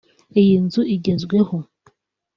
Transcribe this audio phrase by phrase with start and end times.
[0.41, 1.57] Iyi nzu igezweho